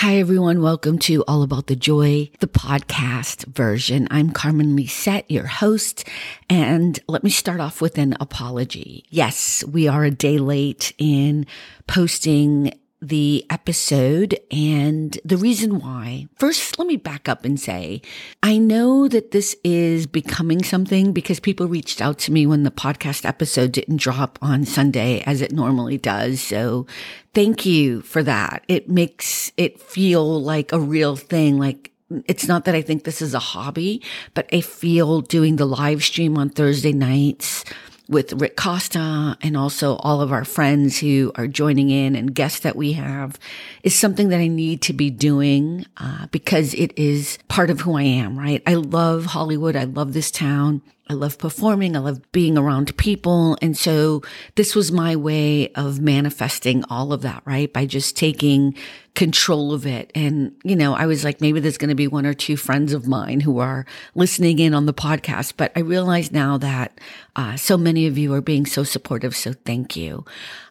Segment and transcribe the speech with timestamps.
[0.00, 0.60] Hi, everyone.
[0.60, 4.06] Welcome to All About the Joy, the podcast version.
[4.10, 6.06] I'm Carmen Lezeth, your host.
[6.50, 9.06] And let me start off with an apology.
[9.08, 11.46] Yes, we are a day late in
[11.86, 16.28] posting the episode and the reason why.
[16.36, 18.00] First, let me back up and say,
[18.42, 22.70] I know that this is becoming something because people reached out to me when the
[22.70, 26.40] podcast episode didn't drop on Sunday as it normally does.
[26.40, 26.86] So
[27.34, 28.64] thank you for that.
[28.68, 31.92] It makes it feel like a real thing, like
[32.26, 34.00] it's not that I think this is a hobby,
[34.34, 37.64] but I feel doing the live stream on Thursday nights
[38.08, 42.60] with Rick Costa and also all of our friends who are joining in and guests
[42.60, 43.38] that we have
[43.82, 47.96] is something that I need to be doing uh, because it is part of who
[47.96, 48.62] I am, right?
[48.66, 49.76] I love Hollywood.
[49.76, 50.82] I love this town.
[51.08, 51.94] I love performing.
[51.94, 53.56] I love being around people.
[53.62, 54.22] And so
[54.56, 57.72] this was my way of manifesting all of that, right?
[57.72, 58.74] By just taking
[59.14, 60.10] control of it.
[60.16, 62.92] And, you know, I was like, maybe there's going to be one or two friends
[62.92, 65.54] of mine who are listening in on the podcast.
[65.56, 67.00] But I realize now that
[67.36, 69.36] uh, so many of you are being so supportive.
[69.36, 70.24] So thank you.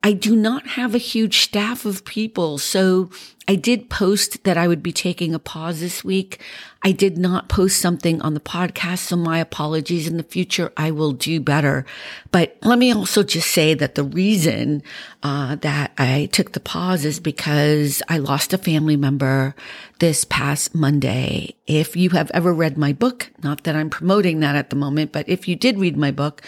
[0.00, 2.58] I do not have a huge staff of people.
[2.58, 3.10] So
[3.48, 6.40] I did post that I would be taking a pause this week.
[6.84, 8.98] I did not post something on the podcast.
[8.98, 10.72] So my apologies in the future.
[10.76, 11.84] I will do better.
[12.30, 14.84] But let me also just say that the reason
[15.24, 19.56] uh, that I took the pause is because I lost a family member
[19.98, 21.56] this past Monday.
[21.66, 25.10] If you have ever read my book, not that I'm promoting that at the moment,
[25.10, 26.42] but if you did read my book,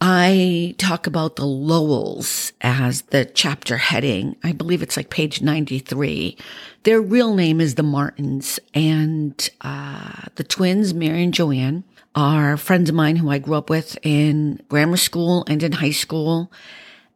[0.00, 4.34] I talk about the Lowells as the chapter heading.
[4.42, 6.38] I believe it's like page 93.
[6.84, 11.84] Their real name is the Martins and, uh, the twins, Mary and Joanne
[12.14, 15.90] are friends of mine who I grew up with in grammar school and in high
[15.90, 16.50] school.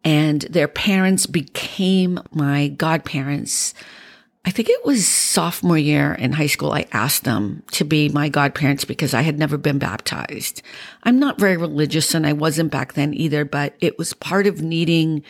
[0.05, 3.73] And their parents became my godparents
[4.47, 6.73] I think it was sophomore year in high school.
[6.73, 10.61] I asked them to be my godparents because I had never been baptized.
[11.05, 14.61] I'm not very religious and I wasn't back then either, but it was part of
[14.61, 15.23] needing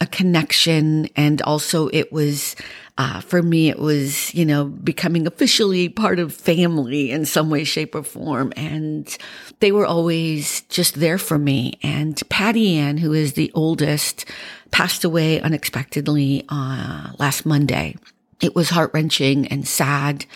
[0.00, 1.08] a connection.
[1.16, 2.54] And also it was,
[2.98, 7.64] uh, for me, it was, you know, becoming officially part of family in some way,
[7.64, 8.52] shape or form.
[8.56, 9.16] And
[9.58, 11.80] they were always just there for me.
[11.82, 14.24] And Patty Ann, who is the oldest,
[14.70, 17.96] passed away unexpectedly, uh, last Monday.
[18.42, 20.26] It was heart wrenching and sad.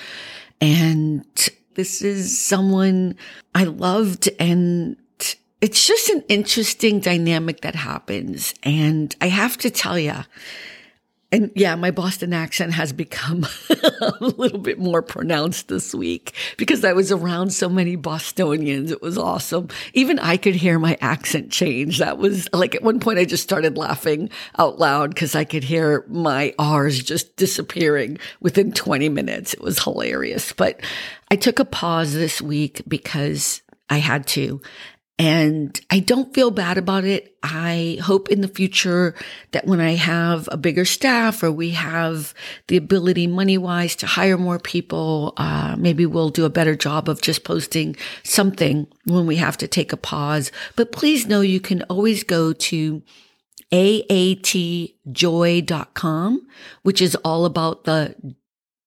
[0.60, 1.24] And
[1.74, 3.16] this is someone
[3.54, 4.96] I loved and
[5.60, 8.54] it's just an interesting dynamic that happens.
[8.62, 10.14] And I have to tell you,
[11.32, 13.46] and yeah, my Boston accent has become
[14.00, 18.92] a little bit more pronounced this week because I was around so many Bostonians.
[18.92, 19.68] It was awesome.
[19.92, 21.98] Even I could hear my accent change.
[21.98, 25.64] That was like at one point I just started laughing out loud because I could
[25.64, 29.52] hear my R's just disappearing within 20 minutes.
[29.52, 30.52] It was hilarious.
[30.52, 30.80] But
[31.30, 34.60] I took a pause this week because I had to.
[35.18, 37.38] And I don't feel bad about it.
[37.42, 39.14] I hope in the future
[39.52, 42.34] that when I have a bigger staff or we have
[42.68, 47.08] the ability money wise to hire more people, uh, maybe we'll do a better job
[47.08, 50.52] of just posting something when we have to take a pause.
[50.76, 53.02] But please know you can always go to
[53.72, 54.96] aatjoy.com,
[56.82, 58.34] which is all about the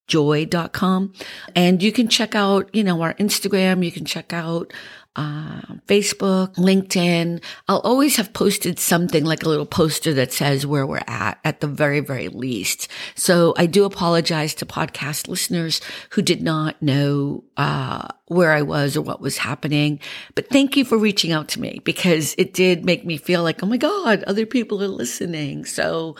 [0.07, 1.13] joy.com.
[1.55, 3.83] And you can check out, you know, our Instagram.
[3.83, 4.73] You can check out
[5.19, 7.43] uh, Facebook, LinkedIn.
[7.67, 11.59] I'll always have posted something like a little poster that says where we're at, at
[11.59, 12.87] the very, very least.
[13.15, 15.81] So I do apologize to podcast listeners
[16.11, 19.99] who did not know, uh, where I was or what was happening.
[20.35, 23.61] But thank you for reaching out to me because it did make me feel like,
[23.61, 25.65] oh my God, other people are listening.
[25.65, 26.15] So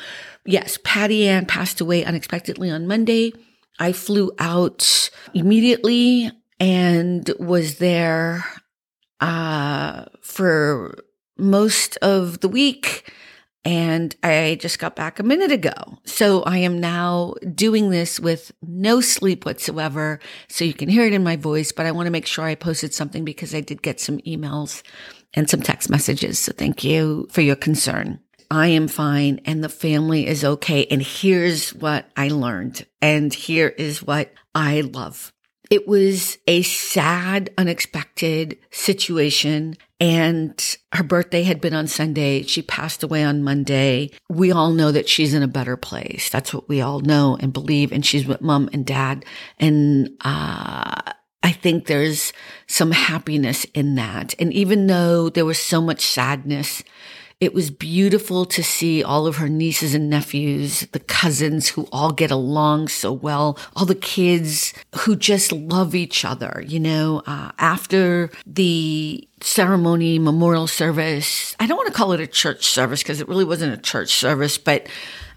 [0.46, 3.32] yes, Patty Ann passed away unexpectedly on Monday.
[3.80, 8.44] I flew out immediately and was there
[9.22, 10.98] uh, for
[11.38, 13.12] most of the week.
[13.66, 15.74] And I just got back a minute ago.
[16.06, 20.20] So I am now doing this with no sleep whatsoever.
[20.48, 22.56] So you can hear it in my voice, but I want to make sure I
[22.56, 24.82] posted something because I did get some emails
[25.34, 26.40] and some text messages.
[26.40, 28.20] So thank you for your concern.
[28.50, 30.86] I am fine and the family is okay.
[30.90, 32.88] And here's what I learned.
[33.02, 35.34] And here is what I love.
[35.70, 39.78] It was a sad, unexpected situation.
[40.00, 42.44] And her birthday had been on Sunday.
[42.44, 44.12] She passed away on Monday.
[44.30, 46.30] We all know that she's in a better place.
[46.30, 47.92] That's what we all know and believe.
[47.92, 49.26] And she's with mom and dad.
[49.60, 51.02] And, uh,
[51.42, 52.34] I think there's
[52.68, 54.36] some happiness in that.
[54.40, 56.84] And even though there was so much sadness,
[57.42, 62.12] It was beautiful to see all of her nieces and nephews, the cousins who all
[62.12, 66.62] get along so well, all the kids who just love each other.
[66.68, 72.28] You know, uh, after the ceremony, memorial service, I don't want to call it a
[72.28, 74.88] church service because it really wasn't a church service, but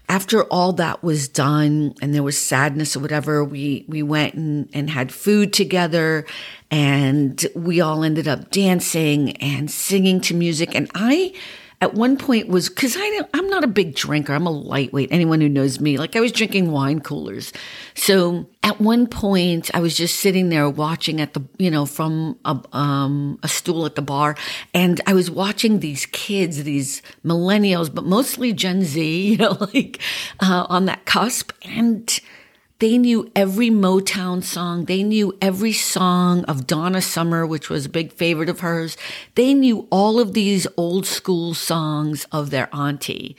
[0.09, 4.67] after all that was done and there was sadness or whatever, we, we went and,
[4.73, 6.25] and had food together
[6.69, 10.75] and we all ended up dancing and singing to music.
[10.75, 11.33] And I,
[11.83, 12.95] at one point was because
[13.33, 14.33] I'm not a big drinker.
[14.33, 15.09] I'm a lightweight.
[15.11, 17.51] Anyone who knows me, like I was drinking wine coolers.
[17.93, 22.39] So at one point, I was just sitting there watching at the you know from
[22.45, 24.37] a um, a stool at the bar,
[24.73, 29.99] and I was watching these kids, these millennials, but mostly Gen Z, you know, like
[30.39, 32.17] uh, on that cusp, and
[32.83, 34.83] they knew every Motown song.
[34.83, 38.97] They knew every song of Donna Summer, which was a big favorite of hers.
[39.35, 43.37] They knew all of these old school songs of their auntie.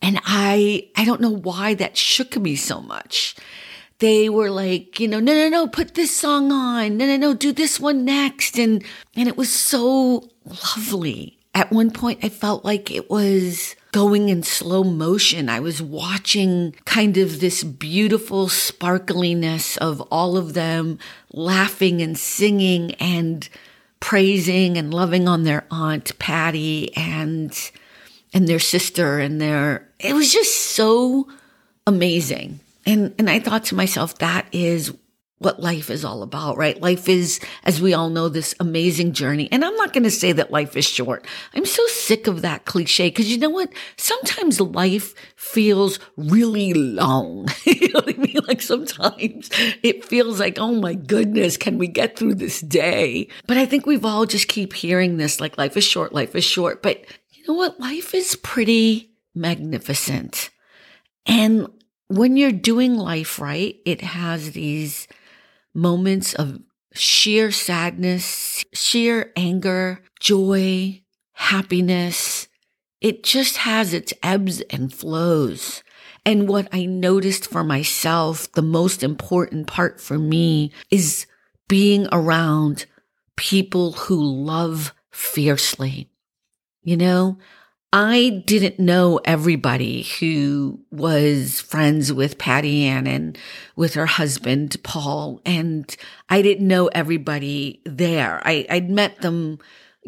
[0.00, 3.36] And I, I don't know why that shook me so much.
[3.98, 6.96] They were like, you know, no, no, no, put this song on.
[6.96, 8.58] No, no, no, do this one next.
[8.58, 8.82] And,
[9.14, 10.30] and it was so
[10.74, 11.36] lovely.
[11.56, 15.48] At one point, I felt like it was going in slow motion.
[15.48, 20.98] I was watching kind of this beautiful sparkliness of all of them
[21.32, 23.48] laughing and singing and
[24.00, 27.50] praising and loving on their aunt Patty Ann
[28.34, 31.26] and their sister and their it was just so
[31.86, 32.60] amazing.
[32.84, 34.92] And and I thought to myself that is
[35.38, 36.80] what life is all about, right?
[36.80, 39.48] Life is, as we all know, this amazing journey.
[39.52, 41.26] And I'm not going to say that life is short.
[41.54, 43.70] I'm so sick of that cliche because you know what?
[43.98, 47.48] Sometimes life feels really long.
[47.66, 48.38] you know what I mean?
[48.48, 49.50] Like sometimes
[49.82, 53.28] it feels like, oh my goodness, can we get through this day?
[53.46, 56.44] But I think we've all just keep hearing this like life is short, life is
[56.44, 56.82] short.
[56.82, 57.78] But you know what?
[57.78, 60.48] Life is pretty magnificent.
[61.26, 61.68] And
[62.08, 65.06] when you're doing life right, it has these
[65.76, 66.58] moments of
[66.94, 71.02] sheer sadness, sheer anger, joy,
[71.34, 72.48] happiness.
[73.00, 75.82] It just has its ebbs and flows.
[76.24, 81.26] And what I noticed for myself, the most important part for me is
[81.68, 82.86] being around
[83.36, 86.08] people who love fiercely.
[86.82, 87.38] You know,
[87.92, 93.38] I didn't know everybody who was friends with Patty Ann and
[93.76, 95.40] with her husband, Paul.
[95.46, 95.96] And
[96.28, 98.42] I didn't know everybody there.
[98.44, 99.58] I, I'd met them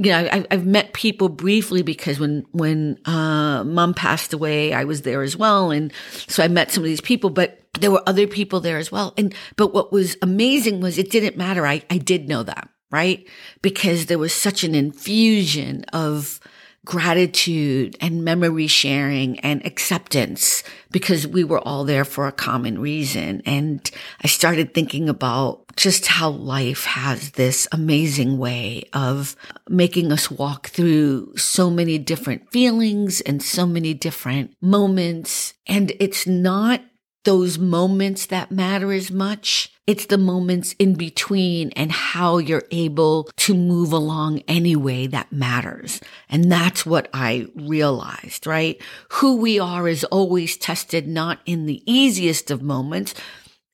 [0.00, 4.84] you know, I've, I've met people briefly because when, when, uh, mom passed away, I
[4.84, 5.72] was there as well.
[5.72, 5.92] And
[6.28, 9.12] so I met some of these people, but there were other people there as well.
[9.18, 11.66] And, but what was amazing was it didn't matter.
[11.66, 13.26] I, I did know them, right?
[13.60, 16.38] Because there was such an infusion of,
[16.84, 23.42] gratitude and memory sharing and acceptance because we were all there for a common reason.
[23.44, 23.90] And
[24.22, 29.36] I started thinking about just how life has this amazing way of
[29.68, 35.54] making us walk through so many different feelings and so many different moments.
[35.66, 36.82] And it's not
[37.24, 39.72] those moments that matter as much.
[39.88, 46.02] It's the moments in between and how you're able to move along anyway that matters.
[46.28, 48.78] And that's what I realized, right?
[49.12, 53.14] Who we are is always tested not in the easiest of moments.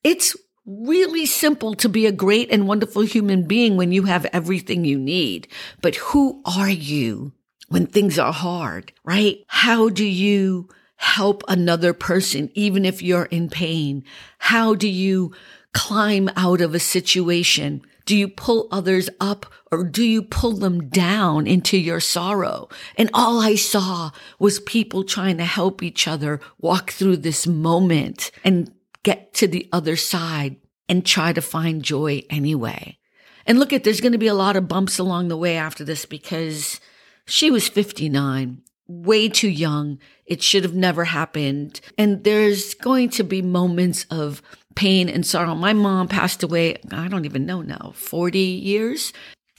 [0.05, 4.85] It's really simple to be a great and wonderful human being when you have everything
[4.85, 5.49] you need.
[5.81, 7.33] But who are you
[7.67, 9.39] when things are hard, right?
[9.47, 14.05] How do you help another person, even if you're in pain?
[14.37, 15.33] How do you
[15.75, 17.83] climb out of a situation?
[18.05, 22.69] Do you pull others up or do you pull them down into your sorrow?
[22.97, 28.31] And all I saw was people trying to help each other walk through this moment
[28.43, 28.71] and
[29.03, 30.55] get to the other side
[30.87, 32.97] and try to find joy anyway.
[33.45, 35.83] And look at, there's going to be a lot of bumps along the way after
[35.83, 36.79] this because
[37.25, 39.99] she was 59 way too young.
[40.25, 41.81] It should have never happened.
[41.97, 44.41] And there's going to be moments of
[44.75, 45.55] pain and sorrow.
[45.55, 49.13] My mom passed away, I don't even know now, 40 years.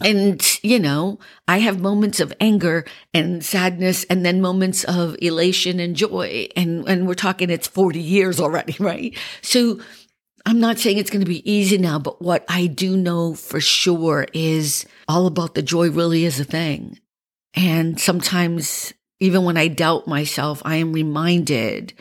[0.05, 1.19] And, you know,
[1.49, 6.49] I have moments of anger and sadness and then moments of elation and joy.
[6.55, 9.17] And, and we're talking it's 40 years already, right?
[9.41, 9.81] So
[10.45, 13.61] I'm not saying it's going to be easy now, but what I do know for
[13.61, 17.01] sure is all about the joy really is a thing.
[17.55, 21.95] And sometimes even when I doubt myself, I am reminded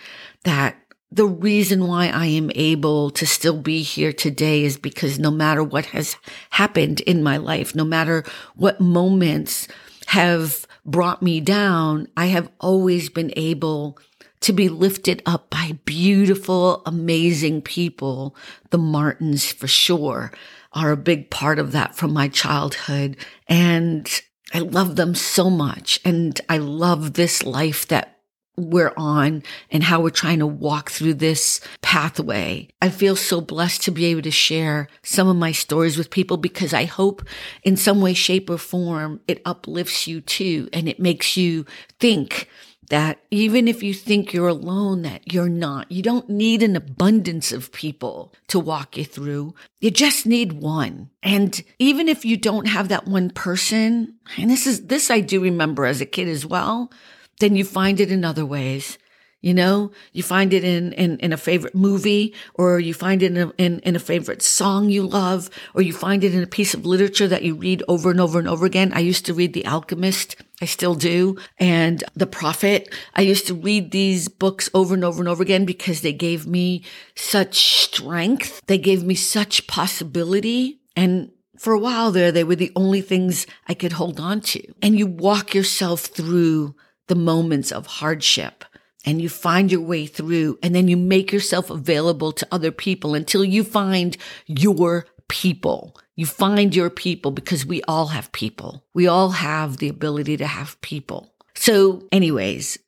[0.44, 0.76] that
[1.12, 5.64] the reason why I am able to still be here today is because no matter
[5.64, 6.18] what has
[6.50, 8.24] happened in my life, no matter
[8.56, 9.68] what moments
[10.08, 13.98] have brought me down, I have always been able
[14.42, 18.36] to be lifted up by beautiful, amazing people.
[18.70, 20.32] The Martins, for sure,
[20.74, 23.18] are a big part of that from my childhood.
[23.48, 24.08] And
[24.54, 26.00] I love them so much.
[26.06, 28.15] And I love this life that
[28.58, 32.68] we're on and how we're trying to walk through this pathway.
[32.82, 36.38] I feel so blessed to be able to share some of my stories with people
[36.38, 37.24] because I hope
[37.64, 40.70] in some way, shape or form, it uplifts you too.
[40.74, 41.66] And it makes you
[42.00, 42.50] think
[42.90, 45.92] that even if you think you're alone, that you're not.
[45.92, 49.56] You don't need an abundance of people to walk you through.
[49.80, 51.10] You just need one.
[51.24, 55.42] And even if you don't have that one person, and this is, this I do
[55.42, 56.92] remember as a kid as well,
[57.40, 58.98] then you find it in other ways.
[59.46, 63.38] You know, you find it in, in, in a favorite movie or you find it
[63.38, 66.48] in a, in, in a favorite song you love or you find it in a
[66.48, 68.92] piece of literature that you read over and over and over again.
[68.96, 70.36] I used to read The Alchemist.
[70.64, 71.38] I still do.
[71.60, 72.92] And The Prophet.
[73.14, 76.48] I used to read these books over and over and over again because they gave
[76.48, 78.64] me such strength.
[78.66, 80.80] They gave me such possibility.
[80.96, 84.74] And for a while there, they were the only things I could hold on to.
[84.82, 86.74] And you walk yourself through
[87.08, 88.66] the moments of hardship
[89.06, 93.14] and you find your way through and then you make yourself available to other people
[93.14, 95.96] until you find your people.
[96.16, 98.84] You find your people because we all have people.
[98.94, 101.34] We all have the ability to have people.
[101.56, 102.80] So anyways,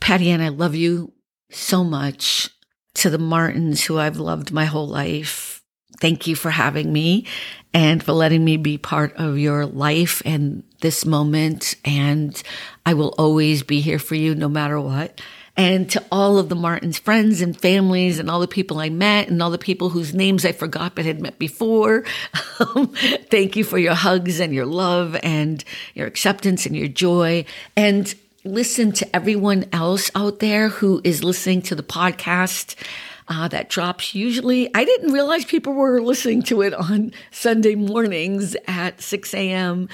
[0.00, 1.12] Patty Ann, I love you
[1.50, 2.50] so much.
[2.94, 5.59] To the Martins who I've loved my whole life.
[6.00, 7.26] Thank you for having me
[7.72, 11.76] and for letting me be part of your life and this moment.
[11.84, 12.42] And
[12.84, 15.20] I will always be here for you no matter what
[15.56, 19.28] and to all of the Martin's friends and families and all the people I met
[19.28, 22.04] and all the people whose names I forgot but had met before.
[23.30, 25.62] thank you for your hugs and your love and
[25.94, 27.44] your acceptance and your joy.
[27.76, 32.74] And listen to everyone else out there who is listening to the podcast.
[33.30, 34.74] Uh, that drops usually.
[34.74, 39.88] I didn't realize people were listening to it on Sunday mornings at 6 a.m.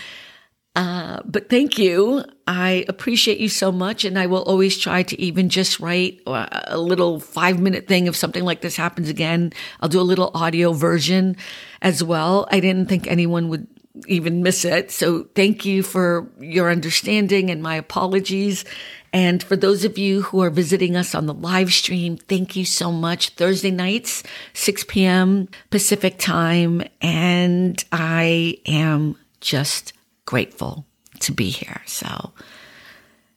[0.75, 2.25] Uh, but thank you.
[2.47, 4.07] I appreciate you so much.
[4.07, 8.17] And I will always try to even just write a little five minute thing if
[8.17, 9.53] something like this happens again.
[9.81, 11.37] I'll do a little audio version
[11.83, 12.49] as well.
[12.51, 13.67] I didn't think anyone would
[14.07, 14.91] even miss it.
[14.91, 18.65] So thank you for your understanding and my apologies.
[19.13, 22.65] And for those of you who are visiting us on the live stream, thank you
[22.65, 23.31] so much.
[23.31, 24.23] Thursday nights,
[24.53, 25.49] 6 p.m.
[25.71, 26.83] Pacific time.
[27.01, 29.93] And I am just
[30.27, 30.85] grateful
[31.21, 31.81] to be here.
[31.87, 32.33] So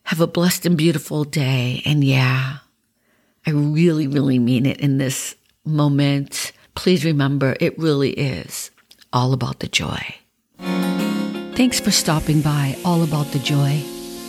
[0.03, 1.81] have a blessed and beautiful day.
[1.85, 2.57] And yeah,
[3.45, 6.51] I really, really mean it in this moment.
[6.75, 8.71] Please remember, it really is
[9.13, 10.15] all about the joy.
[11.59, 13.83] Thanks for stopping by All About the Joy.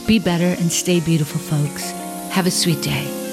[0.04, 1.92] Be better and stay beautiful, folks.
[2.32, 3.29] Have a sweet day.